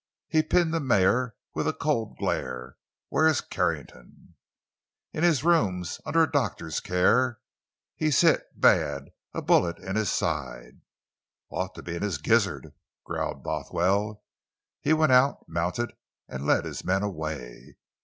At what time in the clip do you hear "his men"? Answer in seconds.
16.65-17.03